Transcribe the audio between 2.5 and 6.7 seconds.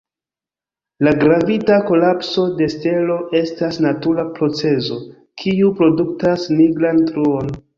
de stelo estas natura procezo kiu produktas